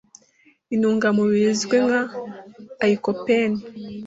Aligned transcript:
Intungamubiri 0.73 1.47
izwi 1.53 1.77
nka 1.85 2.01
'lycopene' 2.81 3.61